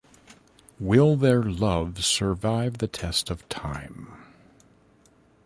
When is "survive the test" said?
2.03-3.29